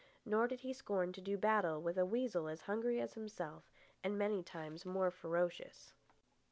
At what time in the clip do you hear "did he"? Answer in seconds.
0.47-0.73